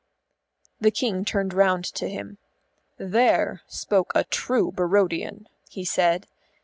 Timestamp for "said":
5.85-6.25